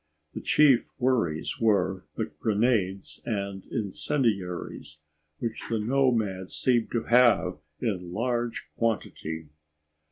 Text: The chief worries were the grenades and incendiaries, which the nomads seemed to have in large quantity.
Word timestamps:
The 0.33 0.41
chief 0.41 0.89
worries 0.97 1.59
were 1.61 2.05
the 2.15 2.25
grenades 2.39 3.21
and 3.23 3.63
incendiaries, 3.67 4.97
which 5.37 5.61
the 5.69 5.77
nomads 5.77 6.55
seemed 6.55 6.89
to 6.93 7.03
have 7.03 7.59
in 7.79 8.11
large 8.11 8.67
quantity. 8.75 9.49